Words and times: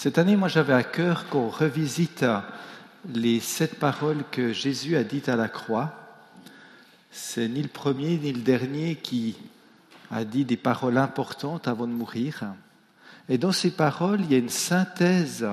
Cette 0.00 0.18
année, 0.18 0.36
moi, 0.36 0.46
j'avais 0.46 0.74
à 0.74 0.84
cœur 0.84 1.28
qu'on 1.28 1.48
revisite 1.48 2.24
les 3.12 3.40
sept 3.40 3.80
paroles 3.80 4.22
que 4.30 4.52
Jésus 4.52 4.94
a 4.94 5.02
dites 5.02 5.28
à 5.28 5.34
la 5.34 5.48
croix. 5.48 5.92
C'est 7.10 7.48
ni 7.48 7.60
le 7.60 7.68
premier 7.68 8.16
ni 8.16 8.32
le 8.32 8.42
dernier 8.42 8.94
qui 8.94 9.34
a 10.12 10.24
dit 10.24 10.44
des 10.44 10.56
paroles 10.56 10.98
importantes 10.98 11.66
avant 11.66 11.88
de 11.88 11.92
mourir. 11.92 12.44
Et 13.28 13.38
dans 13.38 13.50
ces 13.50 13.72
paroles, 13.72 14.20
il 14.20 14.30
y 14.30 14.36
a 14.36 14.38
une 14.38 14.48
synthèse 14.48 15.44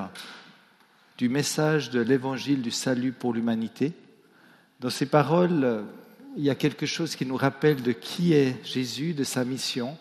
du 1.18 1.28
message 1.28 1.90
de 1.90 2.02
l'évangile 2.02 2.62
du 2.62 2.70
salut 2.70 3.14
pour 3.14 3.34
l'humanité. 3.34 3.94
Dans 4.80 4.92
ces 4.92 5.08
paroles, 5.08 5.86
il 6.38 6.44
y 6.44 6.52
a 6.52 6.56
quelque 6.56 6.86
chose 6.86 7.16
qui 7.16 7.26
nous 7.26 7.36
rappelle 7.36 7.82
de 7.82 7.94
qui 7.94 8.34
est 8.34 8.64
Jésus, 8.64 9.16
de 9.16 9.24
sa 9.24 9.44
mission, 9.44 9.98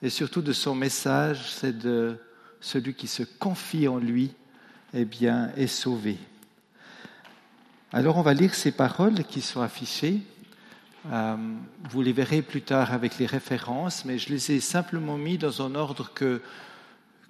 et 0.00 0.08
surtout 0.08 0.40
de 0.40 0.54
son 0.54 0.74
message, 0.74 1.52
c'est 1.52 1.78
de 1.78 2.16
celui 2.60 2.94
qui 2.94 3.06
se 3.06 3.22
confie 3.22 3.88
en 3.88 3.98
lui, 3.98 4.32
eh 4.94 5.04
bien, 5.04 5.50
est 5.56 5.66
sauvé. 5.66 6.18
Alors 7.92 8.18
on 8.18 8.22
va 8.22 8.34
lire 8.34 8.54
ces 8.54 8.72
paroles 8.72 9.24
qui 9.24 9.40
sont 9.40 9.62
affichées. 9.62 10.20
Euh, 11.10 11.36
vous 11.90 12.02
les 12.02 12.12
verrez 12.12 12.42
plus 12.42 12.60
tard 12.60 12.92
avec 12.92 13.18
les 13.18 13.24
références, 13.24 14.04
mais 14.04 14.18
je 14.18 14.28
les 14.28 14.52
ai 14.52 14.60
simplement 14.60 15.16
mis 15.16 15.38
dans 15.38 15.62
un 15.62 15.74
ordre 15.74 16.12
que 16.12 16.42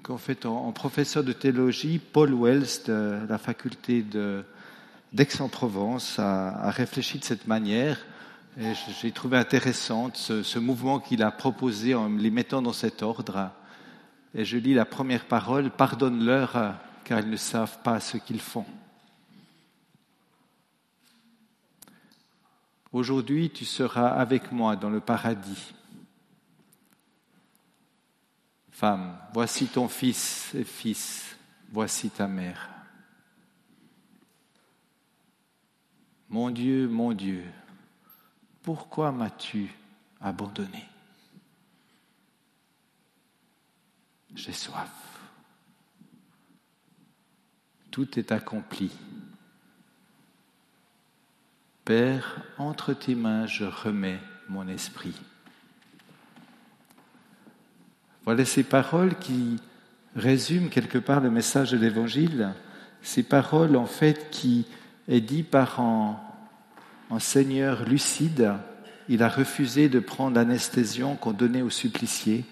qu'en 0.02 0.18
fait 0.18 0.46
en, 0.46 0.72
professeur 0.72 1.22
de 1.22 1.32
théologie, 1.32 1.98
Paul 1.98 2.32
Wells 2.32 2.84
de 2.86 3.18
la 3.28 3.38
faculté 3.38 4.04
d'Aix-en-Provence 5.12 6.18
a, 6.18 6.70
réfléchi 6.70 7.18
de 7.18 7.24
cette 7.24 7.46
manière. 7.46 7.98
Et 8.60 8.72
j'ai 9.00 9.12
trouvé 9.12 9.36
intéressante 9.36 10.16
ce, 10.16 10.42
ce 10.42 10.58
mouvement 10.58 10.98
qu'il 10.98 11.22
a 11.22 11.30
proposé 11.30 11.94
en 11.94 12.08
les 12.08 12.30
mettant 12.30 12.62
dans 12.62 12.72
cet 12.72 13.02
ordre. 13.02 13.50
Et 14.38 14.44
je 14.44 14.56
lis 14.56 14.72
la 14.72 14.84
première 14.84 15.26
parole, 15.26 15.68
pardonne-leur 15.68 16.76
car 17.02 17.18
ils 17.18 17.28
ne 17.28 17.36
savent 17.36 17.82
pas 17.82 17.98
ce 17.98 18.18
qu'ils 18.18 18.40
font. 18.40 18.64
Aujourd'hui, 22.92 23.50
tu 23.50 23.64
seras 23.64 24.10
avec 24.10 24.52
moi 24.52 24.76
dans 24.76 24.90
le 24.90 25.00
paradis. 25.00 25.74
Femme, 28.70 29.18
voici 29.32 29.66
ton 29.66 29.88
fils 29.88 30.54
et 30.54 30.62
fils, 30.62 31.36
voici 31.72 32.08
ta 32.08 32.28
mère. 32.28 32.70
Mon 36.28 36.50
Dieu, 36.50 36.86
mon 36.86 37.12
Dieu, 37.12 37.44
pourquoi 38.62 39.10
m'as-tu 39.10 39.68
abandonné? 40.20 40.84
J'ai 44.34 44.52
soif. 44.52 44.90
Tout 47.90 48.18
est 48.18 48.32
accompli. 48.32 48.90
Père, 51.84 52.42
entre 52.58 52.92
tes 52.92 53.14
mains, 53.14 53.46
je 53.46 53.64
remets 53.64 54.20
mon 54.48 54.68
esprit. 54.68 55.14
Voilà 58.24 58.44
ces 58.44 58.62
paroles 58.62 59.18
qui 59.18 59.58
résument 60.14 60.68
quelque 60.68 60.98
part 60.98 61.20
le 61.20 61.30
message 61.30 61.70
de 61.70 61.78
l'Évangile. 61.78 62.52
Ces 63.02 63.22
paroles, 63.22 63.74
en 63.74 63.86
fait, 63.86 64.30
qui 64.30 64.66
est 65.08 65.22
dit 65.22 65.42
par 65.42 65.80
un, 65.80 66.20
seigneur 67.20 67.88
lucide. 67.88 68.52
Il 69.08 69.22
a 69.22 69.30
refusé 69.30 69.88
de 69.88 69.98
prendre 69.98 70.36
l'anesthésion 70.36 71.16
qu'on 71.16 71.32
donnait 71.32 71.62
aux 71.62 71.70
suppliciés. 71.70 72.44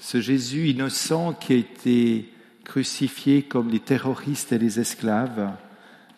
Ce 0.00 0.18
Jésus 0.18 0.70
innocent 0.70 1.34
qui 1.34 1.52
a 1.52 1.56
été 1.56 2.32
crucifié 2.64 3.42
comme 3.42 3.68
les 3.68 3.80
terroristes 3.80 4.50
et 4.50 4.58
les 4.58 4.80
esclaves, 4.80 5.52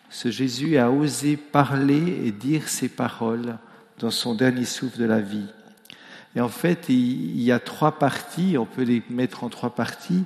ce 0.09 0.31
Jésus 0.31 0.79
a 0.79 0.93
osé 0.93 1.37
parler 1.37 2.23
et 2.25 2.31
dire 2.31 2.69
ces 2.69 2.89
paroles 2.89 3.59
dans 3.99 4.13
son 4.13 4.37
dernier 4.37 4.67
souffle 4.67 5.01
de 5.01 5.05
la 5.05 5.21
vie. 5.21 5.47
Et 6.37 6.41
en 6.41 6.49
fait, 6.49 6.89
il 6.91 7.43
y 7.43 7.51
a 7.51 7.59
trois 7.59 7.99
parties, 7.99 8.57
on 8.57 8.67
peut 8.67 8.85
les 8.85 9.03
mettre 9.11 9.43
en 9.43 9.49
trois 9.49 9.75
parties. 9.75 10.25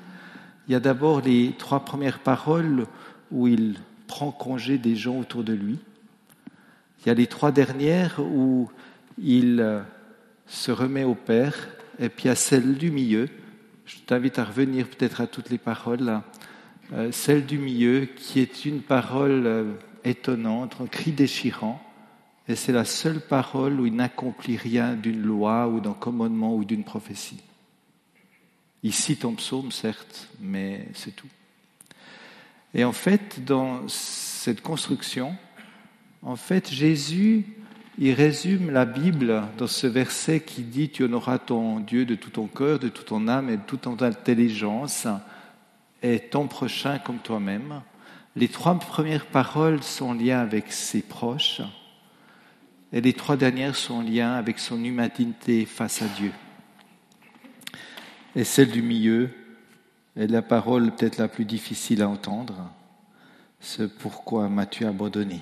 Il 0.69 0.73
y 0.73 0.75
a 0.75 0.81
d'abord 0.81 1.23
les 1.23 1.55
trois 1.57 1.83
premières 1.83 2.19
paroles 2.19 2.87
où 3.31 3.49
il 3.49 3.77
prend 4.07 4.33
congé 4.33 4.77
des 4.77 4.97
gens 4.97 5.19
autour 5.19 5.45
de 5.45 5.55
lui. 5.55 5.79
Il 7.01 7.09
y 7.09 7.11
a 7.11 7.15
les 7.15 7.27
trois 7.27 7.53
dernières 7.53 8.21
où 8.21 8.69
il 9.19 9.83
se 10.47 10.71
remet 10.71 11.05
au 11.05 11.15
Père. 11.15 11.55
Et 11.99 12.11
puis 12.11 12.25
il 12.25 12.29
y 12.29 12.31
a 12.31 12.35
celle 12.35 12.75
du 12.75 12.91
milieu. 12.91 13.31
Je 13.87 13.99
t'invite 13.99 14.41
à 14.41 14.45
revenir 14.45 14.89
peut-être 14.89 15.21
à 15.21 15.29
toutes 15.29 15.49
les 15.49 15.59
paroles. 15.59 16.21
Euh, 16.93 17.13
celle 17.13 17.47
du 17.47 17.57
milieu 17.57 18.07
qui 18.07 18.41
est 18.41 18.65
une 18.65 18.81
parole 18.81 19.47
euh, 19.47 19.75
étonnante, 20.03 20.77
un 20.81 20.89
cri 20.89 21.13
déchirant, 21.13 21.81
et 22.49 22.57
c'est 22.57 22.73
la 22.73 22.85
seule 22.85 23.21
parole 23.21 23.81
où 23.81 23.87
il 23.87 23.95
n'accomplit 23.95 24.57
rien 24.57 24.95
d'une 24.95 25.23
loi 25.23 25.69
ou 25.69 25.81
d'un 25.81 25.93
commandement 25.93 26.57
ou 26.57 26.65
d'une 26.65 26.83
prophétie. 26.83 27.41
Il 28.83 28.93
cite 28.93 29.25
un 29.25 29.35
psaume, 29.35 29.71
certes, 29.71 30.29
mais 30.41 30.89
c'est 30.93 31.15
tout. 31.15 31.29
Et 32.75 32.85
en 32.85 32.93
fait, 32.93 33.45
dans 33.45 33.87
cette 33.87 34.63
construction, 34.63 35.37
en 36.23 36.37
fait, 36.37 36.73
Jésus, 36.73 37.56
il 37.99 38.13
résume 38.13 38.71
la 38.71 38.85
Bible 38.85 39.43
dans 39.57 39.67
ce 39.67 39.87
verset 39.87 40.41
qui 40.41 40.63
dit 40.63 40.91
Tu 40.91 41.05
honoreras 41.05 41.39
ton 41.39 41.81
Dieu 41.81 42.05
de 42.05 42.15
tout 42.15 42.31
ton 42.31 42.47
cœur, 42.47 42.79
de 42.79 42.89
toute 42.89 43.07
ton 43.07 43.27
âme 43.27 43.49
et 43.49 43.57
de 43.57 43.63
toute 43.63 43.83
ton 43.83 44.01
intelligence 44.03 45.07
et 46.03 46.21
ton 46.21 46.47
prochain 46.47 46.99
comme 46.99 47.19
toi-même. 47.19 47.81
Les 48.35 48.49
trois 48.49 48.79
premières 48.79 49.27
paroles 49.27 49.83
sont 49.83 50.13
lien 50.13 50.41
avec 50.41 50.73
ses 50.73 51.01
proches 51.01 51.63
et 52.93 53.01
les 53.01 53.15
trois 53.15 53.39
dernières 53.39 53.77
sont 53.77 54.03
lien 54.03 54.35
avec 54.35 54.59
son 54.59 54.85
humanité 54.85 55.65
face 55.65 56.03
à 56.03 56.07
Dieu. 56.07 56.33
Et 58.35 58.45
celle 58.45 58.71
du 58.71 58.83
milieu 58.83 59.31
est 60.17 60.27
la 60.27 60.43
parole 60.43 60.95
peut-être 60.95 61.17
la 61.17 61.29
plus 61.29 61.47
difficile 61.47 62.03
à 62.03 62.09
entendre. 62.09 62.71
Ce 63.61 63.85
pourquoi 63.85 64.51
m'as-tu 64.51 64.85
abandonné? 64.85 65.41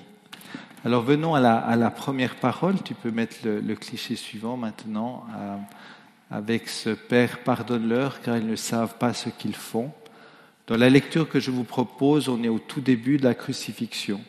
Alors 0.85 1.01
venons 1.01 1.33
à 1.33 1.75
la, 1.75 1.89
première 1.89 2.35
parole. 2.35 2.75
Tu 2.83 2.93
peux 2.93 3.09
mettre 3.09 3.37
le, 3.43 3.73
cliché 3.73 4.15
suivant 4.15 4.55
maintenant 4.55 5.25
euh, 5.35 5.57
avec 6.29 6.69
ce 6.69 6.91
Père, 6.91 7.39
pardonne-leur 7.39 8.21
car 8.21 8.37
ils 8.37 8.45
ne 8.45 8.55
savent 8.55 8.99
pas 8.99 9.15
ce 9.15 9.29
qu'ils 9.29 9.55
font. 9.55 9.91
Dans 10.67 10.77
la 10.77 10.91
lecture 10.91 11.27
que 11.27 11.39
je 11.39 11.49
vous 11.49 11.63
propose, 11.63 12.29
on 12.29 12.43
est 12.43 12.49
au 12.49 12.59
tout 12.59 12.81
début 12.81 13.17
de 13.17 13.23
la 13.23 13.33
crucifixion. 13.33 14.21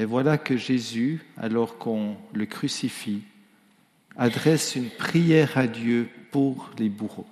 Et 0.00 0.04
voilà 0.04 0.36
que 0.36 0.56
Jésus, 0.56 1.24
alors 1.36 1.78
qu'on 1.78 2.16
le 2.32 2.46
crucifie, 2.46 3.22
adresse 4.16 4.74
une 4.74 4.90
prière 4.90 5.58
à 5.58 5.68
Dieu 5.68 6.08
pour 6.32 6.70
les 6.76 6.88
bourreaux. 6.88 7.28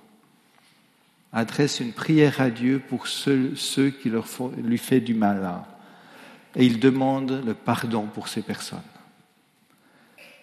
Adresse 1.33 1.81
une 1.81 1.91
prière 1.91 2.39
à 2.39 2.49
Dieu 2.49 2.79
pour 2.79 3.07
ceux, 3.07 3.55
qui 4.01 4.09
leur 4.09 4.25
lui 4.63 4.77
font 4.77 4.97
du 4.99 5.13
mal. 5.13 5.65
Et 6.55 6.65
il 6.65 6.79
demande 6.79 7.43
le 7.45 7.53
pardon 7.53 8.07
pour 8.07 8.27
ces 8.27 8.41
personnes. 8.41 8.79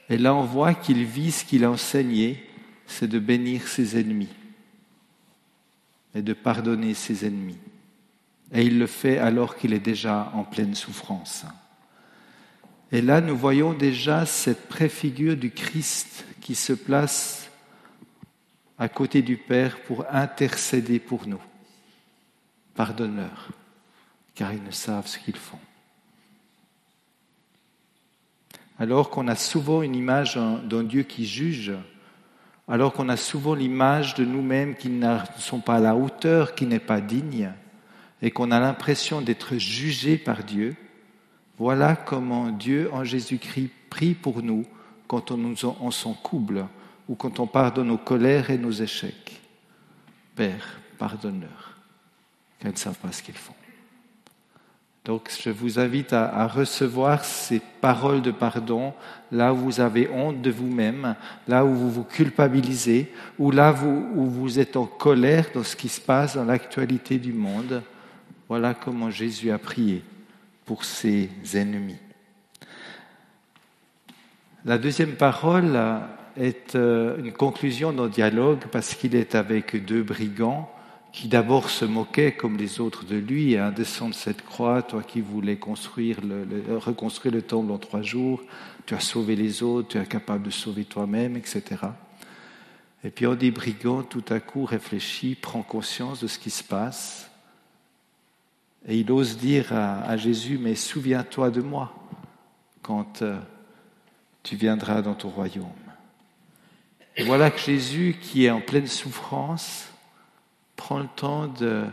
Et 0.08 0.18
là, 0.18 0.34
on 0.34 0.44
voit 0.44 0.74
qu'il 0.74 1.04
vit 1.04 1.32
ce 1.32 1.44
qu'il 1.44 1.64
a 1.64 1.70
enseigné, 1.70 2.48
c'est 2.86 3.08
de 3.08 3.18
bénir 3.18 3.66
ses 3.66 3.98
ennemis 3.98 4.28
et 6.14 6.22
de 6.22 6.32
pardonner 6.32 6.94
ses 6.94 7.26
ennemis. 7.26 7.58
Et 8.52 8.62
il 8.62 8.78
le 8.78 8.86
fait 8.86 9.18
alors 9.18 9.56
qu'il 9.56 9.72
est 9.72 9.80
déjà 9.80 10.30
en 10.34 10.44
pleine 10.44 10.74
souffrance. 10.74 11.44
Et 12.92 13.02
là, 13.02 13.20
nous 13.20 13.36
voyons 13.36 13.72
déjà 13.72 14.24
cette 14.24 14.68
préfigure 14.68 15.36
du 15.36 15.50
Christ 15.50 16.24
qui 16.40 16.54
se 16.54 16.72
place 16.72 17.50
à 18.78 18.88
côté 18.88 19.22
du 19.22 19.36
Père 19.36 19.80
pour 19.82 20.04
intercéder 20.10 21.00
pour 21.00 21.26
nous. 21.26 21.42
Pardonne-leur, 22.74 23.48
car 24.34 24.52
ils 24.52 24.62
ne 24.62 24.70
savent 24.70 25.08
ce 25.08 25.18
qu'ils 25.18 25.36
font. 25.36 25.58
Alors 28.78 29.10
qu'on 29.10 29.28
a 29.28 29.36
souvent 29.36 29.82
une 29.82 29.94
image 29.94 30.38
d'un 30.64 30.82
Dieu 30.82 31.02
qui 31.02 31.26
juge, 31.26 31.72
alors 32.68 32.92
qu'on 32.92 33.08
a 33.08 33.16
souvent 33.16 33.54
l'image 33.54 34.14
de 34.14 34.24
nous-mêmes 34.24 34.74
qui 34.74 34.90
ne 34.90 35.18
sont 35.38 35.60
pas 35.60 35.76
à 35.76 35.80
la 35.80 35.96
hauteur, 35.96 36.54
qui 36.54 36.66
n'est 36.66 36.78
pas 36.78 37.00
digne, 37.00 37.52
et 38.22 38.30
qu'on 38.30 38.50
a 38.50 38.60
l'impression 38.60 39.20
d'être 39.20 39.56
jugé 39.56 40.18
par 40.18 40.42
Dieu, 40.42 40.76
voilà 41.58 41.96
comment 41.96 42.50
Dieu 42.50 42.90
en 42.92 43.04
Jésus-Christ 43.04 43.70
prie 43.88 44.14
pour 44.14 44.42
nous 44.42 44.64
quand 45.06 45.30
on 45.30 45.36
nous 45.36 45.64
en 45.64 45.90
s'en 45.90 46.12
couple 46.12 46.64
ou 47.08 47.14
quand 47.14 47.40
on 47.40 47.46
pardonne 47.46 47.88
nos 47.88 47.98
colères 47.98 48.50
et 48.50 48.58
nos 48.58 48.72
échecs. 48.72 49.40
Père, 50.34 50.80
pardonne-leur, 50.98 51.76
car 52.58 52.70
ils 52.70 52.74
ne 52.74 52.78
savent 52.78 52.98
pas 52.98 53.12
ce 53.12 53.22
qu'ils 53.22 53.34
font. 53.34 53.54
Donc 55.06 55.30
je 55.40 55.50
vous 55.50 55.78
invite 55.78 56.12
à, 56.12 56.48
recevoir 56.48 57.24
ces 57.24 57.60
paroles 57.80 58.22
de 58.22 58.32
pardon 58.32 58.92
là 59.30 59.54
où 59.54 59.56
vous 59.56 59.80
avez 59.80 60.10
honte 60.10 60.42
de 60.42 60.50
vous-même, 60.50 61.14
là 61.46 61.64
où 61.64 61.72
vous 61.72 61.92
vous 61.92 62.02
culpabilisez, 62.02 63.12
ou 63.38 63.52
là 63.52 63.72
où 63.72 64.26
vous 64.26 64.58
êtes 64.58 64.76
en 64.76 64.84
colère 64.84 65.46
dans 65.54 65.62
ce 65.62 65.76
qui 65.76 65.88
se 65.88 66.00
passe 66.00 66.34
dans 66.34 66.44
l'actualité 66.44 67.18
du 67.18 67.32
monde. 67.32 67.84
Voilà 68.48 68.74
comment 68.74 69.08
Jésus 69.08 69.52
a 69.52 69.58
prié 69.58 70.02
pour 70.64 70.84
ses 70.84 71.30
ennemis. 71.54 72.00
La 74.64 74.76
deuxième 74.76 75.14
parole 75.14 75.78
est 76.36 76.74
euh, 76.74 77.16
une 77.18 77.32
conclusion 77.32 77.92
d'un 77.92 78.08
dialogue 78.08 78.64
parce 78.72 78.94
qu'il 78.96 79.14
est 79.14 79.36
avec 79.36 79.84
deux 79.84 80.02
brigands 80.02 80.68
qui 81.16 81.28
d'abord 81.28 81.70
se 81.70 81.86
moquait 81.86 82.32
comme 82.32 82.58
les 82.58 82.78
autres 82.78 83.06
de 83.06 83.16
lui, 83.16 83.56
hein, 83.56 83.72
de 83.72 83.84
cette 83.84 84.44
croix, 84.44 84.82
toi 84.82 85.02
qui 85.02 85.22
voulais 85.22 85.56
construire 85.56 86.18
le, 86.20 86.76
reconstruire 86.76 87.34
le 87.34 87.40
temple 87.40 87.72
en 87.72 87.78
trois 87.78 88.02
jours, 88.02 88.42
tu 88.84 88.94
as 88.94 89.00
sauvé 89.00 89.34
les 89.34 89.62
autres, 89.62 89.88
tu 89.88 89.98
es 89.98 90.04
capable 90.04 90.44
de 90.44 90.50
sauver 90.50 90.84
toi-même, 90.84 91.34
etc. 91.38 91.62
Et 93.02 93.08
puis 93.08 93.26
Andy 93.26 93.50
Brigand, 93.50 94.02
tout 94.02 94.24
à 94.28 94.40
coup, 94.40 94.66
réfléchit, 94.66 95.36
prend 95.36 95.62
conscience 95.62 96.20
de 96.20 96.26
ce 96.26 96.38
qui 96.38 96.50
se 96.50 96.62
passe, 96.62 97.30
et 98.86 98.98
il 98.98 99.10
ose 99.10 99.38
dire 99.38 99.72
à, 99.72 100.18
Jésus, 100.18 100.58
mais 100.58 100.74
souviens-toi 100.74 101.50
de 101.50 101.62
moi 101.62 101.94
quand 102.82 103.22
euh, 103.22 103.38
tu 104.42 104.54
viendras 104.54 105.00
dans 105.00 105.14
ton 105.14 105.30
royaume. 105.30 105.64
Et 107.16 107.24
voilà 107.24 107.50
que 107.50 107.58
Jésus, 107.58 108.18
qui 108.20 108.44
est 108.44 108.50
en 108.50 108.60
pleine 108.60 108.86
souffrance, 108.86 109.88
prends 110.76 110.98
le 110.98 111.08
temps 111.16 111.48
de 111.48 111.84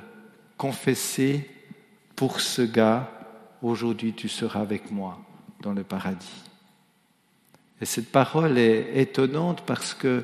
confesser 0.58 1.50
pour 2.16 2.42
ce 2.42 2.62
gars, 2.62 3.10
aujourd'hui 3.62 4.14
tu 4.14 4.30
seras 4.30 4.62
avec 4.62 4.92
moi 4.92 5.20
dans 5.62 5.74
le 5.74 5.84
paradis. 5.84 6.44
Et 7.82 7.86
cette 7.86 8.12
parole 8.12 8.58
est 8.58 8.96
étonnante 8.96 9.64
parce 9.66 9.94
que 9.94 10.24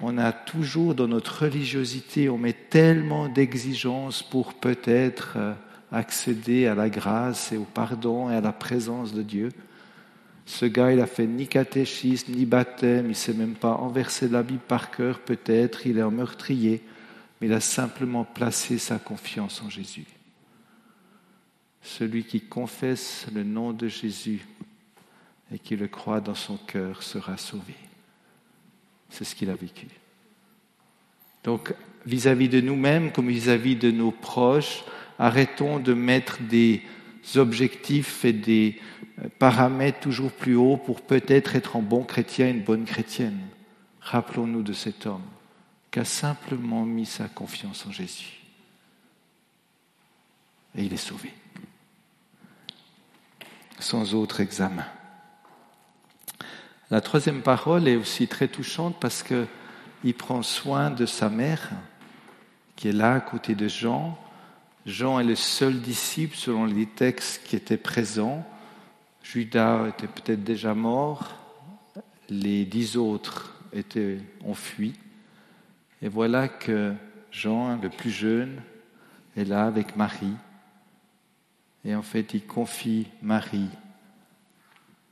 on 0.00 0.16
a 0.16 0.32
toujours 0.32 0.94
dans 0.94 1.08
notre 1.08 1.42
religiosité, 1.42 2.28
on 2.28 2.38
met 2.38 2.52
tellement 2.52 3.28
d'exigences 3.28 4.22
pour 4.22 4.54
peut-être 4.54 5.34
euh, 5.36 5.54
accéder 5.90 6.68
à 6.68 6.76
la 6.76 6.88
grâce 6.88 7.52
et 7.52 7.56
au 7.56 7.64
pardon 7.64 8.30
et 8.30 8.36
à 8.36 8.40
la 8.40 8.52
présence 8.52 9.12
de 9.12 9.22
Dieu. 9.22 9.48
Ce 10.46 10.66
gars, 10.66 10.92
il 10.92 11.00
a 11.00 11.06
fait 11.06 11.26
ni 11.26 11.48
catéchisme, 11.48 12.32
ni 12.32 12.46
baptême, 12.46 13.08
il 13.08 13.16
sait 13.16 13.34
même 13.34 13.54
pas 13.54 13.72
enverser 13.72 14.28
la 14.28 14.44
Bible 14.44 14.62
par 14.66 14.92
cœur 14.92 15.18
peut-être, 15.18 15.86
il 15.86 15.98
est 15.98 16.02
un 16.02 16.10
meurtrier 16.10 16.82
mais 17.40 17.46
il 17.46 17.52
a 17.52 17.60
simplement 17.60 18.24
placé 18.24 18.78
sa 18.78 18.98
confiance 18.98 19.62
en 19.62 19.70
Jésus. 19.70 20.06
Celui 21.82 22.24
qui 22.24 22.40
confesse 22.40 23.26
le 23.32 23.44
nom 23.44 23.72
de 23.72 23.88
Jésus 23.88 24.46
et 25.52 25.58
qui 25.58 25.76
le 25.76 25.88
croit 25.88 26.20
dans 26.20 26.34
son 26.34 26.56
cœur 26.56 27.02
sera 27.02 27.36
sauvé. 27.36 27.74
C'est 29.08 29.24
ce 29.24 29.34
qu'il 29.34 29.50
a 29.50 29.54
vécu. 29.54 29.86
Donc, 31.44 31.72
vis-à-vis 32.04 32.48
de 32.48 32.60
nous-mêmes 32.60 33.12
comme 33.12 33.28
vis-à-vis 33.28 33.76
de 33.76 33.90
nos 33.90 34.10
proches, 34.10 34.84
arrêtons 35.18 35.78
de 35.78 35.94
mettre 35.94 36.42
des 36.42 36.82
objectifs 37.36 38.24
et 38.24 38.32
des 38.32 38.80
paramètres 39.38 40.00
toujours 40.00 40.32
plus 40.32 40.56
hauts 40.56 40.76
pour 40.76 41.00
peut-être 41.00 41.56
être 41.56 41.76
un 41.76 41.82
bon 41.82 42.02
chrétien, 42.04 42.50
une 42.50 42.62
bonne 42.62 42.84
chrétienne. 42.84 43.38
Rappelons-nous 44.00 44.62
de 44.62 44.72
cet 44.72 45.06
homme 45.06 45.22
qui 45.90 46.00
a 46.00 46.04
simplement 46.04 46.84
mis 46.84 47.06
sa 47.06 47.28
confiance 47.28 47.86
en 47.86 47.92
Jésus. 47.92 48.40
Et 50.74 50.84
il 50.84 50.92
est 50.92 50.96
sauvé. 50.96 51.32
Sans 53.78 54.14
autre 54.14 54.40
examen. 54.40 54.86
La 56.90 57.00
troisième 57.00 57.42
parole 57.42 57.86
est 57.86 57.96
aussi 57.96 58.28
très 58.28 58.48
touchante 58.48 58.96
parce 58.98 59.22
qu'il 59.22 60.14
prend 60.14 60.42
soin 60.42 60.90
de 60.90 61.06
sa 61.06 61.28
mère, 61.28 61.70
qui 62.76 62.88
est 62.88 62.92
là 62.92 63.14
à 63.14 63.20
côté 63.20 63.54
de 63.54 63.68
Jean. 63.68 64.18
Jean 64.86 65.20
est 65.20 65.24
le 65.24 65.36
seul 65.36 65.80
disciple, 65.80 66.36
selon 66.36 66.64
les 66.64 66.86
textes 66.86 67.42
qui 67.44 67.56
étaient 67.56 67.76
présents. 67.76 68.46
Judas 69.22 69.88
était 69.88 70.06
peut-être 70.06 70.42
déjà 70.42 70.74
mort. 70.74 71.36
Les 72.30 72.64
dix 72.64 72.96
autres 72.96 73.54
étaient, 73.72 74.18
ont 74.44 74.54
fui. 74.54 74.94
Et 76.00 76.08
voilà 76.08 76.48
que 76.48 76.94
Jean, 77.30 77.76
le 77.76 77.88
plus 77.90 78.10
jeune, 78.10 78.62
est 79.36 79.44
là 79.44 79.66
avec 79.66 79.96
Marie. 79.96 80.34
Et 81.84 81.94
en 81.94 82.02
fait, 82.02 82.34
il 82.34 82.44
confie 82.44 83.06
Marie 83.22 83.70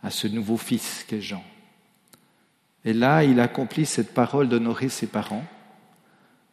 à 0.02 0.10
ce 0.10 0.26
nouveau 0.28 0.56
fils 0.56 1.04
qu'est 1.08 1.20
Jean. 1.20 1.44
Et 2.84 2.92
là, 2.92 3.24
il 3.24 3.40
accomplit 3.40 3.86
cette 3.86 4.14
parole 4.14 4.48
d'honorer 4.48 4.88
ses 4.88 5.08
parents, 5.08 5.44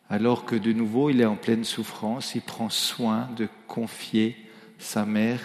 alors 0.10 0.46
que 0.46 0.56
de 0.56 0.74
nouveau, 0.74 1.10
il 1.10 1.22
est 1.22 1.26
en 1.26 1.36
pleine 1.36 1.64
souffrance. 1.64 2.36
Il 2.36 2.42
prend 2.42 2.70
soin 2.70 3.30
de 3.36 3.48
confier 3.68 4.38
sa 4.80 5.06
mère 5.06 5.42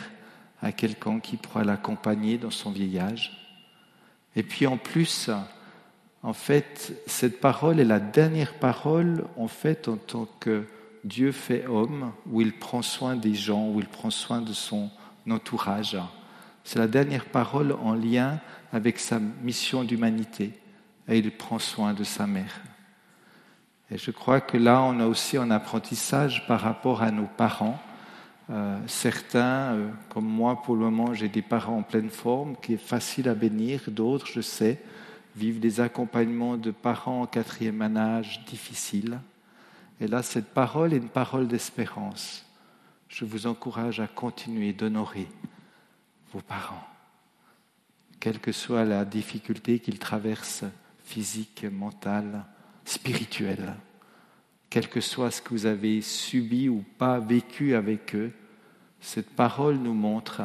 à 0.62 0.72
quelqu'un 0.72 1.20
qui 1.20 1.36
pourra 1.36 1.64
l'accompagner 1.64 2.38
dans 2.38 2.50
son 2.50 2.70
vieillage. 2.70 3.38
Et 4.34 4.42
puis 4.42 4.66
en 4.66 4.76
plus, 4.76 5.30
en 6.22 6.32
fait, 6.32 7.00
cette 7.06 7.40
parole 7.40 7.78
est 7.80 7.84
la 7.84 8.00
dernière 8.00 8.54
parole, 8.54 9.24
en 9.36 9.48
fait, 9.48 9.88
en 9.88 9.96
tant 9.96 10.26
que 10.40 10.64
Dieu 11.04 11.32
fait 11.32 11.66
homme, 11.66 12.12
où 12.26 12.40
il 12.40 12.52
prend 12.52 12.82
soin 12.82 13.14
des 13.14 13.34
gens, 13.34 13.68
où 13.68 13.78
il 13.78 13.86
prend 13.86 14.10
soin 14.10 14.40
de 14.40 14.52
son 14.52 14.90
entourage. 15.30 15.96
C'est 16.64 16.78
la 16.78 16.88
dernière 16.88 17.26
parole 17.26 17.72
en 17.72 17.94
lien 17.94 18.40
avec 18.72 18.98
sa 18.98 19.18
mission 19.18 19.84
d'humanité, 19.84 20.52
et 21.08 21.18
il 21.18 21.30
prend 21.30 21.58
soin 21.58 21.94
de 21.94 22.04
sa 22.04 22.26
mère. 22.26 22.60
Et 23.90 23.96
je 23.96 24.10
crois 24.10 24.40
que 24.40 24.58
là, 24.58 24.82
on 24.82 25.00
a 25.00 25.06
aussi 25.06 25.38
un 25.38 25.50
apprentissage 25.50 26.46
par 26.46 26.60
rapport 26.60 27.02
à 27.02 27.10
nos 27.10 27.26
parents. 27.26 27.78
Euh, 28.50 28.78
certains, 28.86 29.72
euh, 29.74 29.88
comme 30.10 30.26
moi, 30.26 30.62
pour 30.62 30.74
le 30.74 30.82
moment, 30.82 31.14
j'ai 31.14 31.28
des 31.28 31.42
parents 31.42 31.78
en 31.78 31.82
pleine 31.82 32.10
forme, 32.10 32.56
qui 32.60 32.74
est 32.74 32.76
facile 32.76 33.28
à 33.28 33.34
bénir. 33.34 33.82
D'autres, 33.88 34.26
je 34.26 34.42
sais, 34.42 34.82
vivent 35.38 35.60
des 35.60 35.80
accompagnements 35.80 36.56
de 36.56 36.72
parents 36.72 37.22
en 37.22 37.26
quatrième 37.26 37.80
âge 37.96 38.44
difficiles. 38.44 39.20
Et 40.00 40.08
là, 40.08 40.22
cette 40.22 40.52
parole 40.52 40.92
est 40.92 40.98
une 40.98 41.08
parole 41.08 41.48
d'espérance. 41.48 42.44
Je 43.08 43.24
vous 43.24 43.46
encourage 43.46 44.00
à 44.00 44.08
continuer 44.08 44.72
d'honorer 44.72 45.28
vos 46.32 46.42
parents, 46.42 46.86
quelle 48.20 48.38
que 48.38 48.52
soit 48.52 48.84
la 48.84 49.06
difficulté 49.06 49.78
qu'ils 49.78 49.98
traversent, 49.98 50.64
physique, 51.04 51.64
mentale, 51.64 52.44
spirituelle, 52.84 53.74
quel 54.68 54.88
que 54.88 55.00
soit 55.00 55.30
ce 55.30 55.40
que 55.40 55.50
vous 55.50 55.64
avez 55.64 56.02
subi 56.02 56.68
ou 56.68 56.84
pas 56.98 57.18
vécu 57.18 57.74
avec 57.74 58.14
eux, 58.14 58.32
cette 59.00 59.30
parole 59.30 59.76
nous 59.76 59.94
montre 59.94 60.42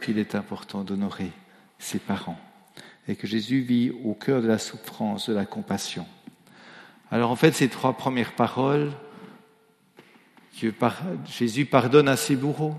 qu'il 0.00 0.18
est 0.18 0.36
important 0.36 0.84
d'honorer 0.84 1.32
ses 1.78 1.98
parents 1.98 2.38
et 3.08 3.16
que 3.16 3.26
Jésus 3.26 3.60
vit 3.60 3.90
au 4.04 4.14
cœur 4.14 4.42
de 4.42 4.48
la 4.48 4.58
souffrance, 4.58 5.28
de 5.28 5.34
la 5.34 5.46
compassion. 5.46 6.06
Alors 7.10 7.30
en 7.30 7.36
fait, 7.36 7.52
ces 7.52 7.68
trois 7.68 7.96
premières 7.96 8.34
paroles, 8.34 8.92
Jésus 11.26 11.66
pardonne 11.66 12.08
à 12.08 12.16
ses 12.16 12.36
bourreaux, 12.36 12.76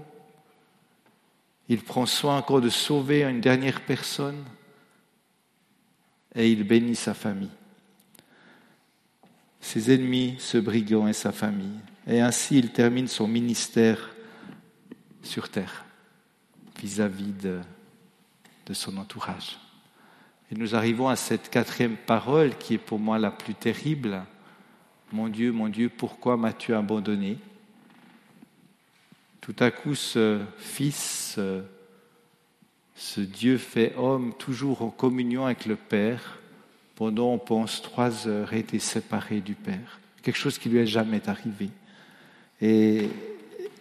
il 1.69 1.81
prend 1.81 2.05
soin 2.05 2.37
encore 2.37 2.61
de 2.61 2.69
sauver 2.69 3.23
une 3.23 3.41
dernière 3.41 3.81
personne 3.81 4.43
et 6.35 6.51
il 6.51 6.63
bénit 6.63 6.95
sa 6.95 7.13
famille, 7.13 7.51
ses 9.59 9.93
ennemis, 9.93 10.35
ce 10.39 10.57
brigand 10.57 11.07
et 11.07 11.13
sa 11.13 11.31
famille. 11.31 11.79
Et 12.07 12.21
ainsi, 12.21 12.57
il 12.57 12.71
termine 12.71 13.07
son 13.07 13.27
ministère 13.27 14.15
sur 15.23 15.49
terre 15.49 15.83
vis-à-vis 16.79 17.33
de, 17.33 17.59
de 18.65 18.73
son 18.73 18.97
entourage. 18.97 19.57
Et 20.51 20.55
nous 20.55 20.75
arrivons 20.75 21.09
à 21.09 21.15
cette 21.17 21.49
quatrième 21.49 21.97
parole 21.97 22.57
qui 22.57 22.75
est 22.75 22.77
pour 22.77 22.99
moi 22.99 23.19
la 23.19 23.31
plus 23.31 23.53
terrible. 23.53 24.23
Mon 25.11 25.27
Dieu, 25.27 25.51
mon 25.51 25.67
Dieu, 25.67 25.89
pourquoi 25.89 26.37
m'as-tu 26.37 26.73
abandonné? 26.73 27.37
Tout 29.41 29.55
à 29.59 29.71
coup, 29.71 29.95
ce 29.95 30.39
Fils, 30.57 31.39
ce 32.95 33.19
Dieu 33.21 33.57
fait 33.57 33.93
homme, 33.97 34.33
toujours 34.37 34.81
en 34.81 34.89
communion 34.89 35.45
avec 35.45 35.65
le 35.65 35.75
Père, 35.75 36.39
pendant, 36.95 37.33
on 37.33 37.37
pense, 37.37 37.81
trois 37.81 38.27
heures, 38.27 38.53
a 38.53 38.57
été 38.57 38.79
séparé 38.79 39.39
du 39.41 39.53
Père. 39.53 39.99
Quelque 40.21 40.37
chose 40.37 40.57
qui 40.57 40.69
lui 40.69 40.79
est 40.79 40.87
jamais 40.87 41.27
arrivé. 41.29 41.69
Et, 42.61 43.09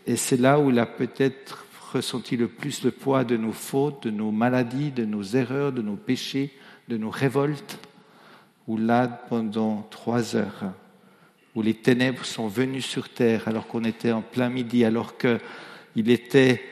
et 0.07 0.17
c'est 0.17 0.37
là 0.37 0.61
où 0.61 0.71
il 0.71 0.79
a 0.79 0.87
peut-être 0.87 1.66
ressenti 1.93 2.37
le 2.37 2.49
plus 2.49 2.83
le 2.85 2.91
poids 2.91 3.25
de 3.25 3.37
nos 3.37 3.53
fautes, 3.53 4.05
de 4.05 4.11
nos 4.11 4.31
maladies, 4.31 4.91
de 4.91 5.05
nos 5.05 5.23
erreurs, 5.23 5.73
de 5.73 5.83
nos 5.83 5.97
péchés, 5.97 6.53
de 6.89 6.97
nos 6.97 7.11
révoltes, 7.11 7.79
où 8.67 8.77
là, 8.77 9.07
pendant 9.07 9.87
trois 9.91 10.37
heures, 10.37 10.73
où 11.55 11.63
les 11.63 11.75
ténèbres 11.75 12.25
sont 12.25 12.49
venues 12.49 12.83
sur 12.83 13.09
terre 13.09 13.49
alors 13.49 13.67
qu'on 13.67 13.85
était 13.85 14.13
en 14.13 14.23
plein 14.23 14.49
midi, 14.49 14.85
alors 14.85 15.15
qu'il 15.17 16.11
était 16.11 16.63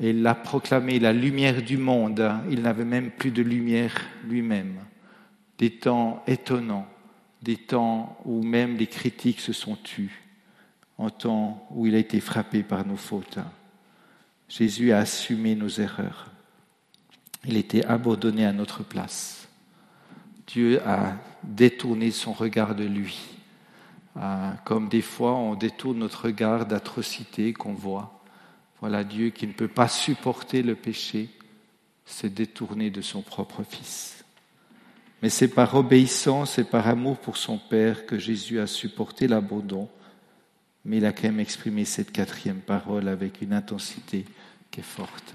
Et 0.00 0.10
il 0.10 0.26
a 0.26 0.34
proclamé 0.34 0.98
la 0.98 1.12
lumière 1.12 1.62
du 1.62 1.76
monde. 1.76 2.32
Il 2.50 2.62
n'avait 2.62 2.84
même 2.84 3.10
plus 3.10 3.30
de 3.30 3.42
lumière 3.42 3.94
lui-même. 4.24 4.76
Des 5.58 5.70
temps 5.70 6.22
étonnants, 6.26 6.86
des 7.42 7.56
temps 7.56 8.18
où 8.24 8.42
même 8.42 8.76
les 8.76 8.86
critiques 8.86 9.40
se 9.40 9.52
sont 9.52 9.76
tues, 9.76 10.22
en 10.96 11.10
temps 11.10 11.66
où 11.70 11.86
il 11.86 11.94
a 11.94 11.98
été 11.98 12.20
frappé 12.20 12.62
par 12.62 12.86
nos 12.86 12.96
fautes. 12.96 13.38
Jésus 14.50 14.90
a 14.90 14.98
assumé 14.98 15.54
nos 15.54 15.68
erreurs. 15.68 16.26
Il 17.46 17.56
était 17.56 17.84
abandonné 17.86 18.44
à 18.44 18.52
notre 18.52 18.82
place. 18.82 19.48
Dieu 20.48 20.82
a 20.84 21.14
détourné 21.44 22.10
son 22.10 22.32
regard 22.32 22.74
de 22.74 22.82
lui. 22.84 23.16
Ah, 24.16 24.56
comme 24.64 24.88
des 24.88 25.02
fois 25.02 25.36
on 25.36 25.54
détourne 25.54 25.98
notre 25.98 26.24
regard 26.24 26.66
d'atrocité 26.66 27.52
qu'on 27.52 27.74
voit. 27.74 28.20
Voilà 28.80 29.04
Dieu 29.04 29.30
qui 29.30 29.46
ne 29.46 29.52
peut 29.52 29.68
pas 29.68 29.86
supporter 29.86 30.62
le 30.62 30.74
péché, 30.74 31.28
s'est 32.04 32.28
détourné 32.28 32.90
de 32.90 33.02
son 33.02 33.22
propre 33.22 33.62
Fils. 33.62 34.24
Mais 35.22 35.30
c'est 35.30 35.48
par 35.48 35.76
obéissance 35.76 36.58
et 36.58 36.64
par 36.64 36.88
amour 36.88 37.18
pour 37.18 37.36
son 37.36 37.56
Père 37.56 38.04
que 38.04 38.18
Jésus 38.18 38.58
a 38.58 38.66
supporté 38.66 39.28
l'abandon, 39.28 39.88
mais 40.84 40.98
il 40.98 41.04
a 41.04 41.12
quand 41.12 41.24
même 41.24 41.40
exprimé 41.40 41.84
cette 41.84 42.12
quatrième 42.12 42.60
parole 42.60 43.08
avec 43.08 43.42
une 43.42 43.52
intensité 43.52 44.24
qui 44.70 44.80
est 44.80 44.84
forte. 44.84 45.34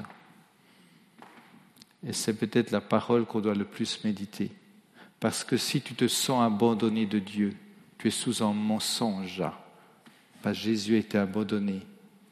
Et 2.05 2.13
c'est 2.13 2.33
peut-être 2.33 2.71
la 2.71 2.81
parole 2.81 3.25
qu'on 3.25 3.41
doit 3.41 3.55
le 3.55 3.65
plus 3.65 4.03
méditer. 4.03 4.51
Parce 5.19 5.43
que 5.43 5.57
si 5.57 5.81
tu 5.81 5.95
te 5.95 6.07
sens 6.07 6.43
abandonné 6.43 7.05
de 7.05 7.19
Dieu, 7.19 7.55
tu 7.97 8.07
es 8.07 8.11
sous 8.11 8.43
un 8.43 8.53
mensonge. 8.53 9.43
Parce 10.41 10.57
que 10.57 10.63
Jésus 10.63 10.95
a 10.95 10.99
été 10.99 11.17
abandonné 11.17 11.81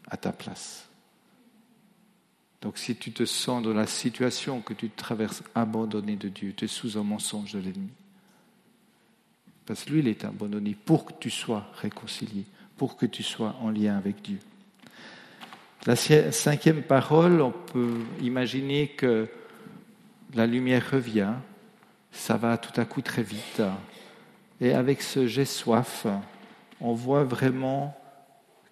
à 0.10 0.18
ta 0.18 0.32
place. 0.32 0.88
Donc 2.62 2.78
si 2.78 2.96
tu 2.96 3.12
te 3.12 3.26
sens 3.26 3.64
dans 3.64 3.74
la 3.74 3.88
situation 3.88 4.62
que 4.62 4.74
tu 4.74 4.90
traverses 4.90 5.44
abandonné 5.54 6.16
de 6.16 6.30
Dieu, 6.30 6.54
tu 6.56 6.66
es 6.66 6.68
sous 6.68 6.98
un 6.98 7.04
mensonge 7.04 7.54
de 7.54 7.60
l'ennemi. 7.60 7.90
Parce 9.66 9.84
que 9.84 9.92
lui, 9.92 10.00
il 10.00 10.08
est 10.08 10.24
abandonné 10.24 10.76
pour 10.86 11.06
que 11.06 11.14
tu 11.20 11.30
sois 11.30 11.66
réconcilié, 11.76 12.46
pour 12.78 12.98
que 12.98 13.06
tu 13.06 13.24
sois 13.24 13.56
en 13.62 13.70
lien 13.70 13.98
avec 13.98 14.22
Dieu. 14.22 14.40
La 15.86 15.96
cinquième 15.96 16.82
parole, 16.82 17.42
on 17.42 17.52
peut 17.52 18.00
imaginer 18.22 18.88
que 18.88 19.28
la 20.34 20.48
lumière 20.48 20.92
revient, 20.92 21.34
ça 22.12 22.38
va 22.38 22.58
tout 22.58 22.80
à 22.80 22.86
coup 22.86 23.02
très 23.02 23.24
vite. 23.24 23.62
Et 24.62 24.74
avec 24.74 25.02
ce 25.02 25.28
j'ai 25.28 25.44
soif, 25.44 26.08
on 26.80 26.94
voit 26.94 27.26
vraiment 27.26 27.98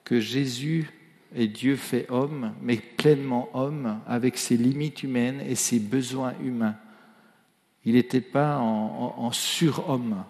que 0.05 0.19
Jésus 0.21 0.89
est 1.35 1.47
Dieu 1.47 1.75
fait 1.75 2.05
homme, 2.09 2.53
mais 2.61 2.77
pleinement 2.77 3.49
homme, 3.53 3.99
avec 4.07 4.37
ses 4.37 4.57
limites 4.57 5.03
humaines 5.03 5.41
et 5.45 5.55
ses 5.55 5.79
besoins 5.79 6.33
humains. 6.41 6.75
Il 7.83 7.95
n'était 7.95 8.21
pas 8.21 8.57
en, 8.57 9.15
en 9.17 9.31
surhomme. 9.31 10.23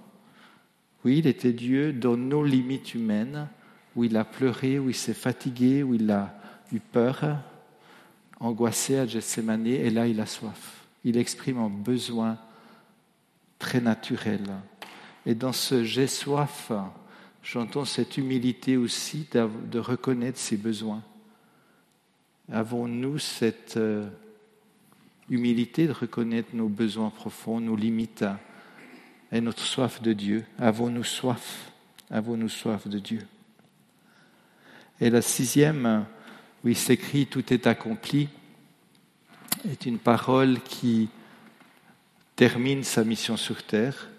Oui, 1.03 1.19
il 1.19 1.27
était 1.27 1.53
Dieu 1.53 1.93
dans 1.93 2.17
nos 2.17 2.43
limites 2.43 2.93
humaines, 2.93 3.47
où 3.95 4.03
il 4.03 4.15
a 4.17 4.23
pleuré, 4.23 4.79
où 4.79 4.89
il 4.89 4.95
s'est 4.95 5.13
fatigué, 5.13 5.83
où 5.83 5.93
il 5.93 6.09
a 6.11 6.33
eu 6.71 6.79
peur, 6.79 7.37
angoissé 8.39 8.97
à 8.97 9.05
Gethsemane, 9.05 9.67
et 9.67 9.89
là 9.89 10.07
il 10.07 10.19
a 10.19 10.25
soif. 10.25 10.85
Il 11.03 11.17
exprime 11.17 11.59
un 11.59 11.69
besoin 11.69 12.37
très 13.59 13.81
naturel. 13.81 14.43
Et 15.25 15.35
dans 15.35 15.53
ce 15.53 15.83
j'ai 15.83 16.07
soif, 16.07 16.71
j'entends 17.43 17.85
cette 17.85 18.17
humilité 18.17 18.77
aussi 18.77 19.27
de 19.33 19.79
reconnaître 19.79 20.39
ses 20.39 20.57
besoins. 20.57 21.03
Avons-nous 22.51 23.17
cette 23.19 23.77
euh, 23.77 24.09
humilité 25.29 25.87
de 25.87 25.93
reconnaître 25.93 26.49
nos 26.53 26.67
besoins 26.67 27.09
profonds, 27.09 27.61
nos 27.61 27.77
limites 27.77 28.25
et 29.31 29.39
notre 29.39 29.63
soif 29.63 30.01
de 30.01 30.11
Dieu? 30.11 30.43
Avons-nous 30.59 31.05
soif? 31.05 31.71
Avons-nous 32.09 32.49
soif 32.49 32.87
de 32.89 32.99
Dieu? 32.99 33.25
Et 35.01 35.09
la 35.09 35.23
sixième, 35.23 36.05
où 36.63 36.67
il 36.67 36.77
s'écrit 36.77 37.25
Tout 37.25 37.51
est 37.51 37.65
accompli, 37.65 38.29
est 39.67 39.87
une 39.87 39.97
parole 39.97 40.61
qui 40.61 41.09
termine 42.35 42.83
sa 42.83 43.03
mission 43.03 43.35
sur 43.35 43.63
terre, 43.63 44.09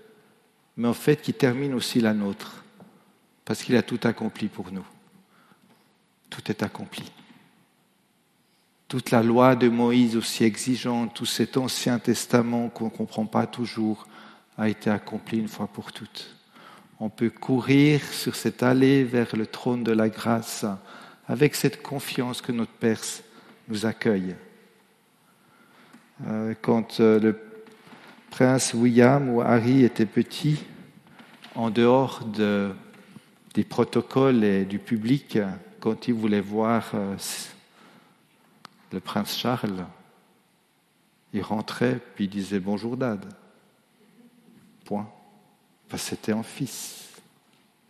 mais 0.77 0.89
en 0.89 0.95
fait 0.95 1.23
qui 1.23 1.35
termine 1.35 1.73
aussi 1.75 2.01
la 2.01 2.15
nôtre, 2.15 2.65
parce 3.45 3.63
qu'il 3.63 3.77
a 3.77 3.83
tout 3.83 4.01
accompli 4.03 4.49
pour 4.49 4.73
nous. 4.73 4.87
Tout 6.31 6.43
est 6.51 6.65
accompli. 6.65 7.13
Toute 8.89 9.13
la 9.13 9.23
loi 9.23 9.55
de 9.55 9.69
Moïse, 9.69 10.17
aussi 10.17 10.43
exigeante, 10.43 11.15
tout 11.15 11.27
cet 11.27 11.57
ancien 11.57 12.01
testament 12.01 12.69
qu'on 12.69 12.87
ne 12.87 12.91
comprend 12.91 13.27
pas 13.27 13.47
toujours, 13.47 14.09
a 14.59 14.69
été 14.69 14.91
accompli 14.91 15.39
une 15.39 15.49
fois 15.49 15.69
pour 15.69 15.93
toutes. 15.93 16.42
On 17.05 17.09
peut 17.09 17.31
courir 17.31 18.01
sur 18.05 18.37
cette 18.37 18.63
allée 18.63 19.03
vers 19.03 19.35
le 19.35 19.45
trône 19.45 19.83
de 19.83 19.91
la 19.91 20.09
grâce 20.09 20.65
avec 21.27 21.57
cette 21.57 21.83
confiance 21.83 22.41
que 22.41 22.53
notre 22.53 22.71
Père 22.71 23.01
nous 23.67 23.87
accueille. 23.87 24.37
Euh, 26.29 26.55
quand 26.63 27.01
euh, 27.01 27.19
le 27.19 27.41
prince 28.31 28.73
William 28.73 29.29
ou 29.31 29.41
Harry 29.41 29.83
étaient 29.83 30.07
petits, 30.07 30.63
en 31.57 31.71
dehors 31.71 32.25
de, 32.25 32.71
des 33.55 33.65
protocoles 33.65 34.45
et 34.45 34.65
du 34.65 34.79
public, 34.79 35.41
quand 35.81 36.07
ils 36.07 36.15
voulaient 36.15 36.41
voir 36.41 36.93
euh, 36.95 37.17
le 38.93 39.01
prince 39.01 39.37
Charles, 39.37 39.87
ils 41.33 41.43
rentraient 41.43 41.99
puis 42.15 42.27
ils 42.27 42.31
disaient 42.31 42.61
bonjour 42.61 42.97
dad. 42.97 43.27
Point. 44.85 45.09
C'était 45.97 46.33
un 46.33 46.43
fils. 46.43 47.09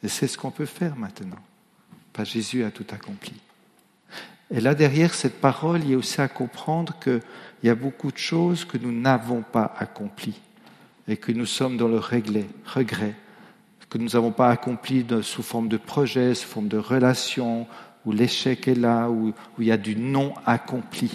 Et 0.03 0.09
c'est 0.09 0.27
ce 0.27 0.37
qu'on 0.37 0.51
peut 0.51 0.67
faire 0.67 0.97
maintenant. 0.97 1.39
Pas 2.13 2.25
Jésus 2.25 2.65
a 2.65 2.71
tout 2.71 2.87
accompli. 2.91 3.35
Et 4.51 4.61
là 4.61 4.75
derrière 4.75 5.15
cette 5.15 5.41
parole, 5.41 5.83
il 5.83 5.91
y 5.91 5.95
a 5.95 5.97
aussi 5.97 6.21
à 6.21 6.29
comprendre 6.29 6.99
qu'il 6.99 7.23
y 7.63 7.71
a 7.71 7.75
beaucoup 7.75 8.13
de 8.13 8.19
choses 8.19 8.65
que 8.65 8.77
nous 8.77 8.93
n'avons 8.93 9.43
pas 9.43 9.75
accomplies 9.79 10.39
et 11.09 11.17
que 11.17 11.33
nous 11.33 11.47
sommes 11.47 11.77
dans 11.77 11.89
le 11.89 11.99
regret, 11.99 12.47
que 13.89 13.99
nous 13.99 14.11
n'avons 14.11 14.33
pas 14.33 14.51
accompli 14.51 15.07
sous 15.23 15.43
forme 15.43 15.69
de 15.69 15.77
projet, 15.77 16.35
sous 16.35 16.49
forme 16.49 16.69
de 16.69 16.79
relation, 16.79 17.67
où 18.05 18.13
l'échec 18.13 18.69
est 18.69 18.75
là, 18.75 19.09
où 19.09 19.33
il 19.59 19.67
y 19.67 19.73
a 19.73 19.77
du 19.77 19.97
non 19.97 20.35
accompli. 20.45 21.11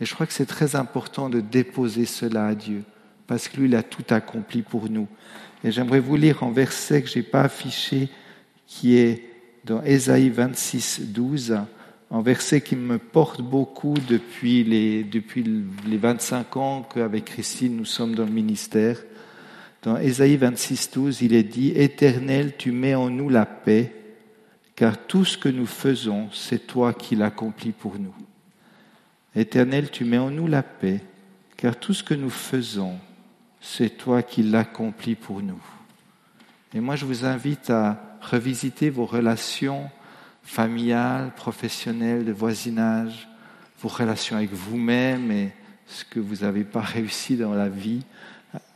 Et 0.00 0.06
je 0.06 0.14
crois 0.14 0.26
que 0.26 0.32
c'est 0.32 0.46
très 0.46 0.76
important 0.76 1.28
de 1.28 1.40
déposer 1.40 2.06
cela 2.06 2.46
à 2.46 2.54
Dieu, 2.54 2.84
parce 3.30 3.46
que 3.46 3.58
lui, 3.58 3.68
il 3.68 3.76
a 3.76 3.84
tout 3.84 4.02
accompli 4.10 4.62
pour 4.62 4.90
nous. 4.90 5.06
Et 5.62 5.70
j'aimerais 5.70 6.00
vous 6.00 6.16
lire 6.16 6.42
un 6.42 6.50
verset 6.50 7.00
que 7.00 7.08
je 7.08 7.20
n'ai 7.20 7.22
pas 7.22 7.42
affiché, 7.42 8.08
qui 8.66 8.96
est 8.96 9.22
dans 9.64 9.84
Ésaïe 9.84 10.30
26, 10.30 11.02
12 11.12 11.58
un 12.10 12.22
verset 12.22 12.60
qui 12.60 12.74
me 12.74 12.98
porte 12.98 13.40
beaucoup 13.40 13.94
depuis 14.08 14.64
les, 14.64 15.04
depuis 15.04 15.44
les 15.86 15.96
25 15.96 16.56
ans 16.56 16.82
qu'avec 16.82 17.26
Christine 17.26 17.76
nous 17.76 17.84
sommes 17.84 18.16
dans 18.16 18.24
le 18.24 18.32
ministère. 18.32 19.00
Dans 19.84 19.96
Ésaïe 19.96 20.36
26, 20.36 20.90
12, 20.90 21.22
il 21.22 21.32
est 21.32 21.44
dit, 21.44 21.68
Éternel, 21.76 22.54
tu 22.58 22.72
mets 22.72 22.96
en 22.96 23.10
nous 23.10 23.28
la 23.28 23.46
paix, 23.46 23.94
car 24.74 25.06
tout 25.06 25.24
ce 25.24 25.38
que 25.38 25.48
nous 25.48 25.66
faisons, 25.66 26.30
c'est 26.32 26.66
toi 26.66 26.92
qui 26.94 27.14
l'accomplis 27.14 27.70
pour 27.70 27.96
nous. 27.96 28.14
Éternel, 29.36 29.88
tu 29.88 30.04
mets 30.04 30.18
en 30.18 30.32
nous 30.32 30.48
la 30.48 30.64
paix, 30.64 31.00
car 31.56 31.78
tout 31.78 31.94
ce 31.94 32.02
que 32.02 32.14
nous 32.14 32.28
faisons, 32.28 32.98
c'est 33.60 33.90
toi 33.90 34.22
qui 34.22 34.42
l'accomplis 34.42 35.14
pour 35.14 35.42
nous. 35.42 35.60
Et 36.74 36.80
moi, 36.80 36.96
je 36.96 37.04
vous 37.04 37.24
invite 37.24 37.70
à 37.70 38.18
revisiter 38.20 38.90
vos 38.90 39.06
relations 39.06 39.90
familiale, 40.42 41.32
professionnelle, 41.34 42.24
de 42.24 42.32
voisinage, 42.32 43.28
vos 43.80 43.88
relations 43.88 44.36
avec 44.36 44.52
vous-même 44.52 45.30
et 45.30 45.52
ce 45.86 46.04
que 46.04 46.18
vous 46.18 46.36
n'avez 46.36 46.64
pas 46.64 46.80
réussi 46.80 47.36
dans 47.36 47.54
la 47.54 47.68
vie 47.68 48.02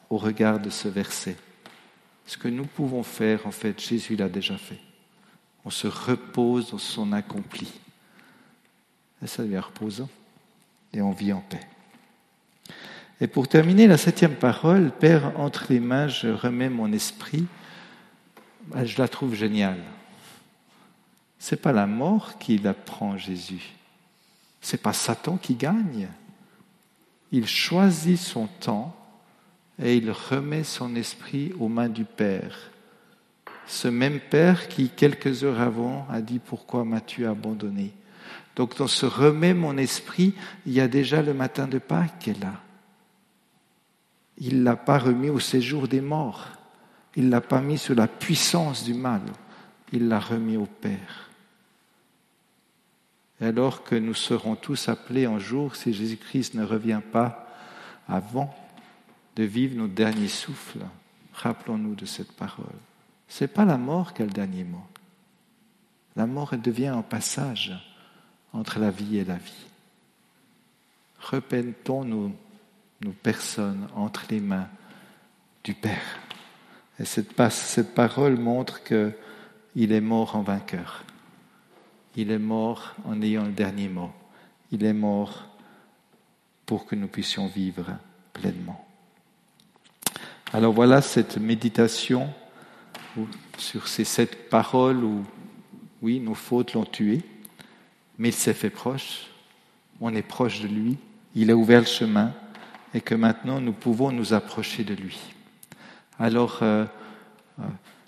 au 0.08 0.16
regard 0.16 0.60
de 0.60 0.70
ce 0.70 0.86
verset. 0.86 1.36
Ce 2.26 2.38
que 2.38 2.48
nous 2.48 2.64
pouvons 2.64 3.02
faire, 3.02 3.46
en 3.46 3.50
fait, 3.50 3.80
Jésus 3.80 4.16
l'a 4.16 4.28
déjà 4.28 4.56
fait. 4.56 4.78
On 5.64 5.70
se 5.70 5.88
repose 5.88 6.70
dans 6.70 6.78
son 6.78 7.12
accompli. 7.12 7.72
Et 9.22 9.26
ça 9.26 9.42
devient 9.42 9.58
reposant. 9.58 10.08
Et 10.92 11.02
on 11.02 11.12
vit 11.12 11.32
en 11.32 11.40
paix. 11.40 11.66
Et 13.20 13.26
pour 13.26 13.48
terminer, 13.48 13.86
la 13.86 13.96
septième 13.96 14.34
parole, 14.34 14.90
Père, 14.90 15.38
entre 15.38 15.66
les 15.70 15.80
mains, 15.80 16.08
je 16.08 16.28
remets 16.28 16.68
mon 16.68 16.92
esprit. 16.92 17.46
Ben, 18.66 18.84
je 18.84 18.98
la 18.98 19.08
trouve 19.08 19.34
géniale. 19.34 19.80
C'est 21.38 21.60
pas 21.60 21.72
la 21.72 21.86
mort 21.86 22.38
qui 22.38 22.66
apprend 22.66 23.16
Jésus. 23.16 23.74
C'est 24.60 24.82
pas 24.82 24.92
Satan 24.92 25.36
qui 25.36 25.54
gagne. 25.54 26.08
Il 27.30 27.46
choisit 27.46 28.18
son 28.18 28.46
temps 28.46 28.96
et 29.82 29.96
il 29.96 30.10
remet 30.10 30.64
son 30.64 30.96
esprit 30.96 31.52
aux 31.58 31.68
mains 31.68 31.88
du 31.88 32.04
Père. 32.04 32.70
Ce 33.66 33.88
même 33.88 34.20
Père 34.20 34.68
qui, 34.68 34.88
quelques 34.88 35.44
heures 35.44 35.60
avant, 35.60 36.06
a 36.10 36.20
dit 36.20 36.38
Pourquoi 36.38 36.84
m'as-tu 36.84 37.26
abandonné? 37.26 37.92
Donc 38.56 38.76
dans 38.76 38.86
ce 38.86 39.06
remet 39.06 39.54
mon 39.54 39.76
esprit, 39.76 40.34
il 40.66 40.72
y 40.72 40.80
a 40.80 40.88
déjà 40.88 41.22
le 41.22 41.34
matin 41.34 41.66
de 41.66 41.78
Pâques 41.78 42.18
qui 42.20 42.30
est 42.30 42.40
là. 42.40 42.63
Il 44.38 44.60
ne 44.60 44.64
l'a 44.64 44.76
pas 44.76 44.98
remis 44.98 45.30
au 45.30 45.40
séjour 45.40 45.88
des 45.88 46.00
morts. 46.00 46.48
Il 47.16 47.26
ne 47.26 47.30
l'a 47.30 47.40
pas 47.40 47.60
mis 47.60 47.78
sous 47.78 47.94
la 47.94 48.08
puissance 48.08 48.84
du 48.84 48.94
mal. 48.94 49.22
Il 49.92 50.08
l'a 50.08 50.18
remis 50.20 50.56
au 50.56 50.66
Père. 50.66 51.30
Et 53.40 53.46
alors 53.46 53.84
que 53.84 53.94
nous 53.94 54.14
serons 54.14 54.56
tous 54.56 54.88
appelés 54.88 55.26
un 55.26 55.38
jour, 55.38 55.76
si 55.76 55.92
Jésus-Christ 55.92 56.54
ne 56.54 56.64
revient 56.64 57.00
pas 57.12 57.48
avant 58.08 58.54
de 59.36 59.44
vivre 59.44 59.76
nos 59.76 59.88
derniers 59.88 60.28
souffles, 60.28 60.84
rappelons-nous 61.32 61.94
de 61.94 62.06
cette 62.06 62.32
parole. 62.32 62.66
Ce 63.28 63.44
n'est 63.44 63.48
pas 63.48 63.64
la 63.64 63.78
mort 63.78 64.14
qui 64.14 64.22
a 64.22 64.26
le 64.26 64.30
dernier 64.30 64.64
mot. 64.64 64.84
La 66.16 66.26
mort, 66.26 66.56
devient 66.56 66.88
un 66.88 67.02
passage 67.02 67.72
entre 68.52 68.78
la 68.78 68.90
vie 68.90 69.18
et 69.18 69.24
la 69.24 69.36
vie. 69.36 69.66
Repentons 71.18 72.32
nos 73.04 73.12
personnes 73.12 73.86
entre 73.94 74.24
les 74.30 74.40
mains 74.40 74.68
du 75.62 75.74
Père. 75.74 76.18
Et 76.98 77.04
cette, 77.04 77.40
cette 77.50 77.94
parole 77.94 78.38
montre 78.38 78.82
qu'il 78.82 79.92
est 79.92 80.00
mort 80.00 80.36
en 80.36 80.42
vainqueur. 80.42 81.04
Il 82.16 82.30
est 82.30 82.38
mort 82.38 82.94
en 83.04 83.20
ayant 83.20 83.44
le 83.44 83.52
dernier 83.52 83.88
mot. 83.88 84.10
Il 84.72 84.84
est 84.84 84.94
mort 84.94 85.44
pour 86.64 86.86
que 86.86 86.94
nous 86.94 87.08
puissions 87.08 87.46
vivre 87.46 87.84
pleinement. 88.32 88.86
Alors 90.52 90.72
voilà 90.72 91.02
cette 91.02 91.36
méditation 91.36 92.32
sur 93.58 93.86
ces 93.86 94.04
sept 94.04 94.48
paroles 94.48 95.04
où, 95.04 95.24
oui, 96.00 96.20
nos 96.20 96.34
fautes 96.34 96.72
l'ont 96.72 96.84
tué, 96.84 97.22
mais 98.18 98.28
il 98.28 98.34
s'est 98.34 98.54
fait 98.54 98.70
proche, 98.70 99.26
on 100.00 100.14
est 100.14 100.22
proche 100.22 100.60
de 100.60 100.68
lui, 100.68 100.96
il 101.34 101.50
a 101.50 101.56
ouvert 101.56 101.80
le 101.80 101.86
chemin 101.86 102.32
et 102.94 103.00
que 103.00 103.14
maintenant 103.14 103.60
nous 103.60 103.72
pouvons 103.72 104.12
nous 104.12 104.32
approcher 104.32 104.84
de 104.84 104.94
lui. 104.94 105.18
Alors, 106.18 106.60
euh, 106.62 106.84
euh, 107.58 107.64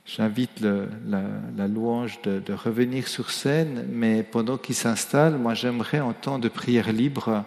j'invite 0.07 0.61
la, 0.61 1.67
louange 1.67 2.23
de, 2.23 2.53
revenir 2.53 3.09
sur 3.09 3.31
scène, 3.31 3.85
mais 3.91 4.23
pendant 4.23 4.57
qu'il 4.57 4.77
s'installe, 4.77 5.37
moi 5.37 5.55
j'aimerais 5.55 6.01
en 6.01 6.13
temps 6.13 6.39
de 6.39 6.49
prière 6.49 6.93
libre 6.93 7.45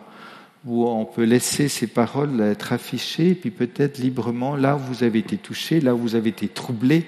où 0.66 0.86
on 0.86 1.06
peut 1.06 1.24
laisser 1.24 1.70
ces 1.70 1.88
paroles 1.88 2.42
être 2.42 2.74
affichées, 2.74 3.34
puis 3.34 3.50
peut-être 3.50 3.98
librement, 3.98 4.58
là 4.58 4.76
où 4.76 4.80
vous 4.80 5.04
avez 5.04 5.20
été 5.20 5.38
touché, 5.38 5.80
là 5.80 5.96
où 5.96 5.98
vous 5.98 6.16
avez 6.16 6.30
été 6.30 6.50
troublé, 6.50 7.06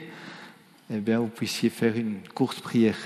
eh 0.93 0.99
bien, 0.99 1.19
vous 1.19 1.27
puissiez 1.27 1.69
faire 1.69 1.97
une 1.97 2.19
courte 2.33 2.61
prière 2.61 2.97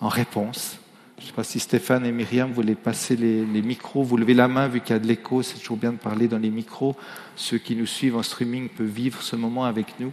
en 0.00 0.08
réponse. 0.08 0.78
Je 1.18 1.22
ne 1.22 1.26
sais 1.28 1.32
pas 1.32 1.44
si 1.44 1.58
Stéphane 1.60 2.04
et 2.04 2.12
Myriam 2.12 2.52
voulaient 2.52 2.74
passer 2.74 3.16
les, 3.16 3.62
micros. 3.62 4.02
Vous 4.02 4.18
levez 4.18 4.34
la 4.34 4.48
main 4.48 4.68
vu 4.68 4.80
qu'il 4.80 4.90
y 4.90 4.96
a 4.96 4.98
de 4.98 5.06
l'écho. 5.06 5.42
C'est 5.42 5.58
toujours 5.58 5.78
bien 5.78 5.92
de 5.92 5.96
parler 5.96 6.28
dans 6.28 6.38
les 6.38 6.50
micros. 6.50 6.94
Ceux 7.36 7.56
qui 7.56 7.74
nous 7.74 7.86
suivent 7.86 8.16
en 8.16 8.22
streaming 8.22 8.68
peuvent 8.68 8.86
vivre 8.86 9.22
ce 9.22 9.34
moment 9.34 9.64
avec 9.64 9.98
nous. 9.98 10.12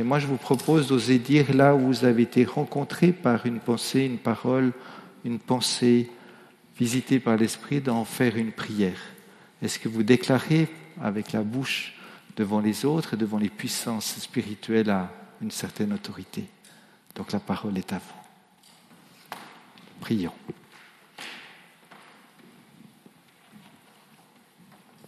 Et 0.00 0.02
moi, 0.02 0.18
je 0.18 0.26
vous 0.26 0.36
propose 0.36 0.88
d'oser 0.88 1.18
dire 1.18 1.54
là 1.54 1.74
où 1.74 1.80
vous 1.80 2.04
avez 2.04 2.22
été 2.22 2.44
rencontré 2.44 3.12
par 3.12 3.46
une 3.46 3.60
pensée, 3.60 4.00
une 4.00 4.18
parole, 4.18 4.72
une 5.24 5.38
pensée 5.38 6.10
visitée 6.76 7.20
par 7.20 7.36
l'Esprit, 7.36 7.80
d'en 7.80 8.04
faire 8.04 8.36
une 8.36 8.50
prière. 8.50 8.98
Est-ce 9.62 9.78
que 9.78 9.88
vous 9.88 10.02
déclarez 10.02 10.68
avec 11.00 11.30
la 11.32 11.42
bouche 11.42 11.94
devant 12.36 12.60
les 12.60 12.84
autres 12.84 13.14
et 13.14 13.16
devant 13.16 13.38
les 13.38 13.50
puissances 13.50 14.18
spirituelles 14.18 14.90
à 14.90 15.12
une 15.40 15.52
certaine 15.52 15.92
autorité? 15.92 16.46
Donc 17.14 17.30
la 17.30 17.38
parole 17.38 17.78
est 17.78 17.92
à 17.92 17.98
vous. 17.98 18.21
Prions. 20.02 20.34